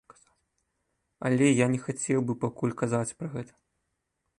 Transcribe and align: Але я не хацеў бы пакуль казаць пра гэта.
Але 1.29 1.45
я 1.63 1.67
не 1.75 1.79
хацеў 1.85 2.19
бы 2.31 2.41
пакуль 2.47 2.77
казаць 2.85 3.09
пра 3.21 3.27
гэта. 3.37 3.53